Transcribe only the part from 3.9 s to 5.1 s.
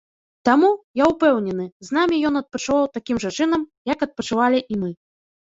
як адпачывалі і мы.